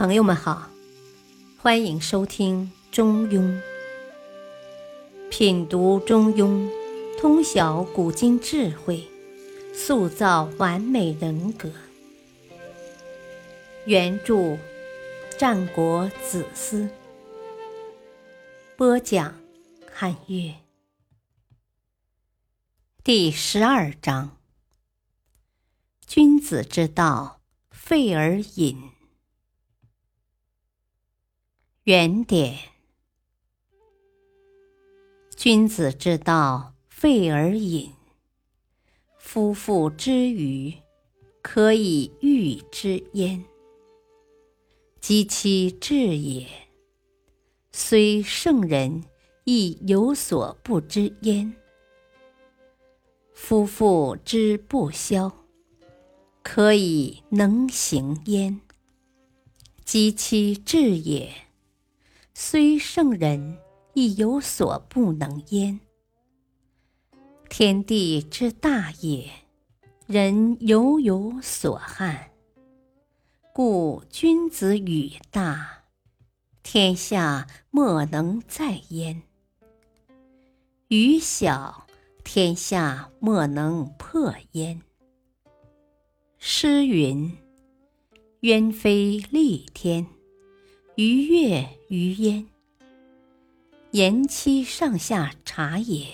[0.00, 0.70] 朋友们好，
[1.58, 3.42] 欢迎收听《中庸》，
[5.28, 6.70] 品读《中庸》，
[7.20, 9.06] 通晓古今智慧，
[9.74, 11.70] 塑造完美人格。
[13.84, 14.56] 原著：
[15.38, 16.88] 战国子思，
[18.78, 19.34] 播讲：
[19.92, 20.54] 汉乐。
[23.04, 24.38] 第十二章：
[26.06, 28.89] 君子之道，废而隐。
[31.90, 32.56] 原点：
[35.36, 37.90] 君子之道，废而隐。
[39.18, 40.72] 夫妇之愚，
[41.42, 43.44] 可以喻之焉。
[45.00, 46.46] 及其智也，
[47.72, 49.02] 虽圣人，
[49.42, 51.52] 亦有所不知焉。
[53.34, 55.44] 夫妇之不肖，
[56.44, 58.60] 可以能行焉。
[59.84, 61.49] 及其智也。
[62.42, 63.58] 虽圣人，
[63.92, 65.78] 亦有所不能焉。
[67.50, 69.30] 天地之大也，
[70.06, 72.30] 人犹有所憾。
[73.52, 75.82] 故君子语大，
[76.62, 79.20] 天下莫能在焉；
[80.88, 81.86] 语小，
[82.24, 84.80] 天下莫能破焉。
[86.38, 87.36] 诗云
[88.40, 90.06] ：“鸢飞戾天。”
[91.02, 92.46] 鱼跃于焉，
[93.92, 96.08] 言其上下察也。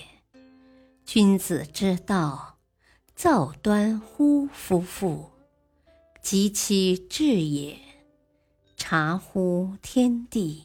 [1.05, 2.55] 君子之道，
[3.13, 5.31] 造端乎夫妇，
[6.21, 7.77] 及其智也，
[8.77, 10.63] 察乎天地。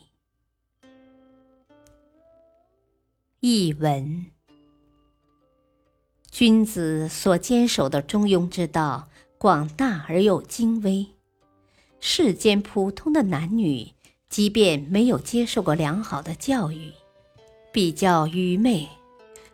[3.41, 4.27] 译文：
[6.31, 11.09] 君子所坚守的中庸之道，广大而又精微。
[11.99, 13.89] 世间普通的男女。
[14.33, 16.91] 即便没有接受过良好的教育，
[17.71, 18.89] 比较愚昧，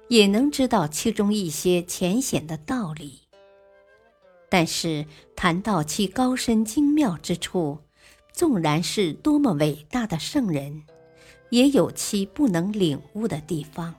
[0.06, 3.18] 也能知道其中一些浅显的道理。
[4.48, 5.04] 但是
[5.34, 7.80] 谈到其高深精妙之处，
[8.32, 10.84] 纵然是多么伟大的圣人，
[11.50, 13.92] 也有其不能领悟的地方。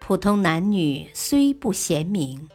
[0.00, 2.46] 普通男女虽不贤明，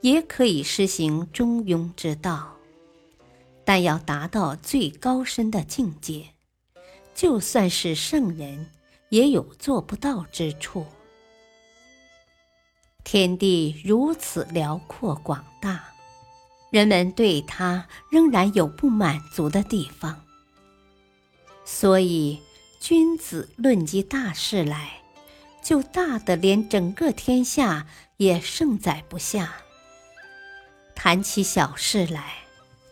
[0.00, 2.56] 也可以施行中庸之道。
[3.70, 6.30] 但要达到最高深的境界，
[7.14, 8.68] 就算是圣人，
[9.10, 10.84] 也有做不到之处。
[13.04, 15.84] 天地如此辽阔广大，
[16.72, 20.20] 人们对他仍然有不满足的地方。
[21.64, 22.40] 所以，
[22.80, 25.00] 君子论及大事来，
[25.62, 29.46] 就大的连整个天下也盛载不下；
[30.96, 32.34] 谈起小事来，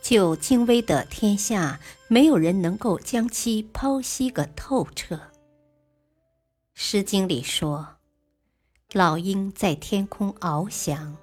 [0.09, 5.17] 就精微的天下，没有人能够将其剖析个透彻。
[6.73, 7.87] 《诗经》里说
[8.95, 11.15] ：“老鹰在天空翱翔，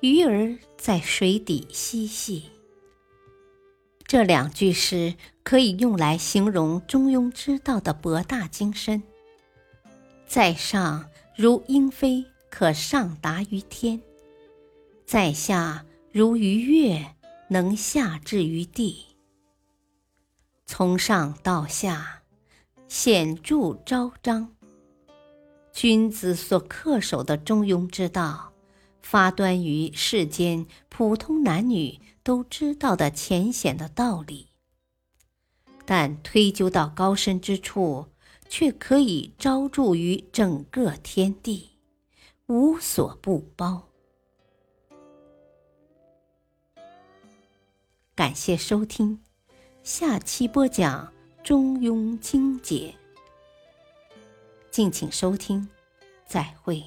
[0.00, 2.50] 鱼儿在水底嬉戏。”
[4.08, 9.00] 这两句诗可以用来形容中庸之道的博大精深。
[10.26, 14.00] 在上如鹰飞，可上达于天；
[15.06, 17.14] 在下如鱼跃。
[17.52, 19.06] 能下至于地，
[20.66, 22.22] 从上到下，
[22.86, 24.54] 显著昭彰。
[25.72, 28.52] 君子所恪守的中庸之道，
[29.02, 34.46] 发端于世间普通男女都知道的浅显的道理，
[35.84, 38.06] 但推究到高深之处，
[38.48, 41.70] 却可以昭著于整个天地，
[42.46, 43.89] 无所不包。
[48.20, 49.18] 感谢收听，
[49.82, 51.06] 下期播讲
[51.42, 52.94] 《中庸精解》，
[54.70, 55.66] 敬请收听，
[56.26, 56.84] 再会。